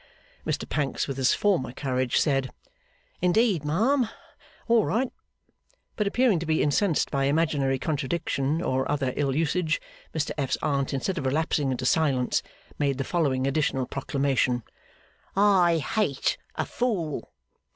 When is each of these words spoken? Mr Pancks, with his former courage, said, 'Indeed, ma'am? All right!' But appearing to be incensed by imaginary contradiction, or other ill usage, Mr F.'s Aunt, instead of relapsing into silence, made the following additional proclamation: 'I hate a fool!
Mr 0.47 0.67
Pancks, 0.67 1.07
with 1.07 1.15
his 1.17 1.35
former 1.35 1.71
courage, 1.71 2.19
said, 2.19 2.51
'Indeed, 3.21 3.63
ma'am? 3.63 4.09
All 4.67 4.83
right!' 4.83 5.13
But 5.95 6.07
appearing 6.07 6.39
to 6.39 6.47
be 6.47 6.63
incensed 6.63 7.11
by 7.11 7.25
imaginary 7.25 7.77
contradiction, 7.77 8.63
or 8.63 8.89
other 8.91 9.13
ill 9.15 9.35
usage, 9.35 9.79
Mr 10.11 10.31
F.'s 10.39 10.57
Aunt, 10.63 10.91
instead 10.91 11.19
of 11.19 11.27
relapsing 11.27 11.69
into 11.69 11.85
silence, 11.85 12.41
made 12.79 12.97
the 12.97 13.03
following 13.03 13.45
additional 13.45 13.85
proclamation: 13.85 14.63
'I 15.37 15.77
hate 15.77 16.39
a 16.55 16.65
fool! 16.65 17.31